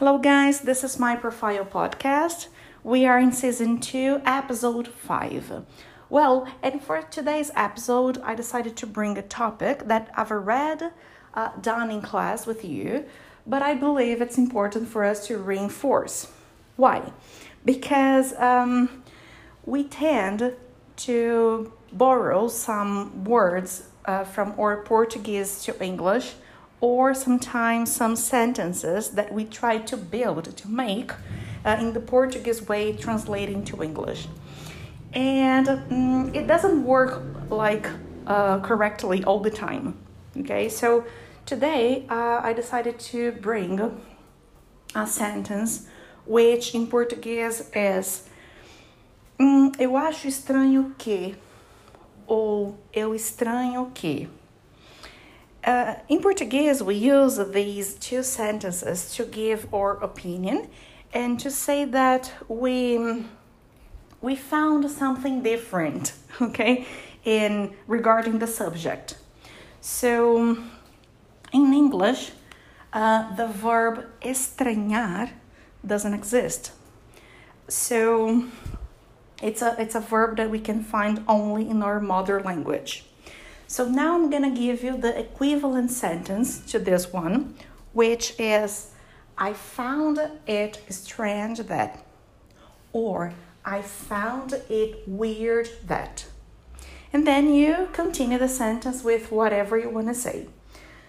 [0.00, 2.46] Hello, guys, this is my profile podcast.
[2.82, 5.66] We are in season 2, episode 5.
[6.08, 10.94] Well, and for today's episode, I decided to bring a topic that I've read
[11.34, 13.04] uh, done in class with you,
[13.46, 16.32] but I believe it's important for us to reinforce.
[16.76, 17.12] Why?
[17.66, 19.02] Because um,
[19.66, 20.54] we tend
[21.04, 26.36] to borrow some words uh, from our Portuguese to English
[26.80, 31.12] or sometimes some sentences that we try to build to make
[31.64, 34.28] uh, in the Portuguese way translating to English.
[35.12, 37.88] And um, it doesn't work like
[38.26, 39.98] uh, correctly all the time.
[40.36, 41.04] Okay, so
[41.44, 44.00] today uh, I decided to bring
[44.94, 45.86] a sentence
[46.26, 48.28] which in Portuguese is
[49.78, 51.34] Eu acho estranho que
[52.26, 54.28] ou eu estranho que.
[55.64, 60.68] Uh, in Portuguese, we use these two sentences to give our opinion
[61.12, 63.24] and to say that we
[64.22, 66.86] we found something different, okay,
[67.24, 69.16] in regarding the subject.
[69.80, 70.58] So,
[71.52, 72.32] in English,
[72.92, 75.30] uh, the verb estranhar
[75.86, 76.72] doesn't exist.
[77.68, 78.46] So,
[79.42, 83.04] it's a it's a verb that we can find only in our mother language.
[83.70, 87.54] So now I'm to give you the equivalent sentence to this one,
[87.92, 88.90] which is
[89.38, 90.18] I found
[90.48, 92.04] it strange that,
[92.92, 93.32] or
[93.64, 96.26] I found it weird that.
[97.12, 100.48] And then you continue the sentence with whatever you want to say.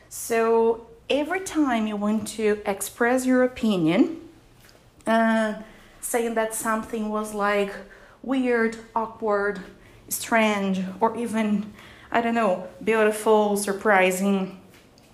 [0.10, 4.30] So every time you want to express your opinion,
[5.08, 5.56] uh,
[6.00, 7.74] saying that something was like
[8.22, 9.64] weird, awkward,
[10.10, 11.74] strange, or even
[12.14, 14.60] I don't know, beautiful, surprising.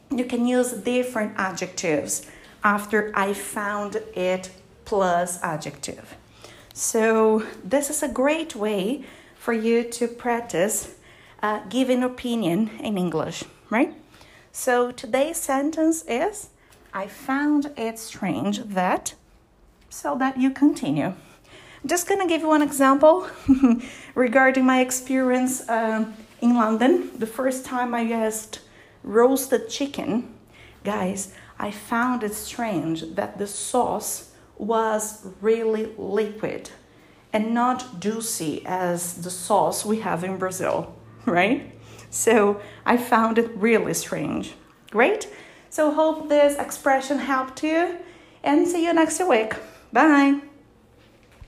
[0.09, 2.25] You can use different adjectives
[2.63, 4.49] after I found it
[4.83, 6.15] plus adjective.
[6.73, 9.03] So, this is a great way
[9.36, 10.95] for you to practice
[11.43, 13.93] uh, giving opinion in English, right?
[14.52, 16.49] So, today's sentence is
[16.93, 19.13] I found it strange that,
[19.89, 21.13] so that you continue.
[21.83, 23.27] I'm just gonna give you one example
[24.15, 25.67] regarding my experience.
[25.69, 26.05] Uh,
[26.47, 28.61] in London, the first time I asked
[29.03, 30.33] roasted chicken,
[30.83, 36.69] guys, I found it strange that the sauce was really liquid
[37.33, 41.73] and not juicy as the sauce we have in Brazil, right?
[42.09, 44.53] So I found it really strange.
[44.91, 45.27] Great.
[45.69, 47.97] So hope this expression helped you
[48.43, 49.53] and see you next week.
[49.91, 50.46] Bye.